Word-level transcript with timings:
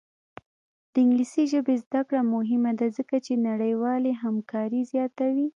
د 0.91 0.93
انګلیسي 1.03 1.43
ژبې 1.51 1.75
زده 1.83 2.01
کړه 2.07 2.21
مهمه 2.35 2.71
ده 2.79 2.87
ځکه 2.97 3.15
چې 3.25 3.33
نړیوالې 3.49 4.13
همکاري 4.23 4.81
زیاتوي. 4.91 5.47